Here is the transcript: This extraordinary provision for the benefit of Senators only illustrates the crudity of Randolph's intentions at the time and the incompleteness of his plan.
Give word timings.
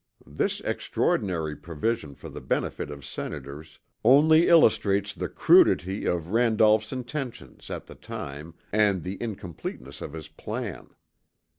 This 0.25 0.61
extraordinary 0.61 1.55
provision 1.55 2.15
for 2.15 2.27
the 2.27 2.41
benefit 2.41 2.89
of 2.89 3.05
Senators 3.05 3.77
only 4.03 4.47
illustrates 4.47 5.13
the 5.13 5.29
crudity 5.29 6.05
of 6.05 6.29
Randolph's 6.29 6.91
intentions 6.91 7.69
at 7.69 7.85
the 7.85 7.93
time 7.93 8.55
and 8.71 9.03
the 9.03 9.21
incompleteness 9.21 10.01
of 10.01 10.13
his 10.13 10.27
plan. 10.27 10.89